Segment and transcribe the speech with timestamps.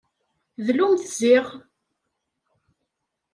[0.65, 1.45] Dlumt ziɣ.